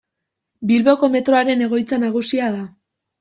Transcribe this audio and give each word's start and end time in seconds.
Bilboko 0.69 1.09
Metroaren 1.15 1.61
egoitza 1.65 1.99
nagusia 2.05 2.49
da. 2.57 2.65